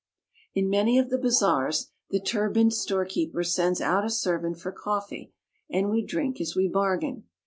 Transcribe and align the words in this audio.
In 0.55 0.67
many 0.67 0.97
of 0.97 1.11
the 1.11 1.19
bazaars 1.19 1.91
the 2.09 2.19
turbaned 2.19 2.73
storekeeper 2.73 3.43
sends 3.43 3.79
out 3.79 4.03
a 4.03 4.09
servant 4.09 4.57
for 4.59 4.71
coffee, 4.71 5.31
and 5.69 5.91
we 5.91 6.03
drink 6.03 6.41
as 6.41 6.55
we 6.55 6.67
bargain. 6.67 7.25